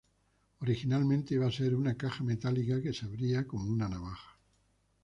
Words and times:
Originalmente 0.61 1.35
iba 1.35 1.45
a 1.45 1.51
ser 1.51 1.75
una 1.75 1.93
caja 1.95 2.23
metálica 2.23 2.81
que 2.81 2.91
se 2.91 3.05
abría 3.05 3.45
como 3.45 3.69
una 3.69 3.87
navaja. 3.87 4.35